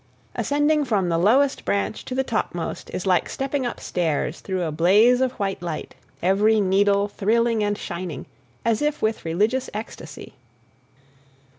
[0.35, 4.71] Ascending from the lowest branch to the topmost is like stepping up stairs through a
[4.71, 5.93] blaze of white light,
[6.23, 8.25] every needle thrilling and shining
[8.65, 10.33] as if with religious ecstasy.